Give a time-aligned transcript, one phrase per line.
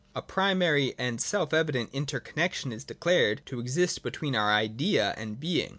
[0.15, 5.39] A primary and self evident inter connexion is declared to exist between our Idea and
[5.39, 5.69] being.